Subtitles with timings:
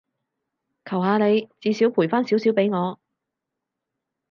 [0.83, 2.99] 求下你，至少賠返少少畀我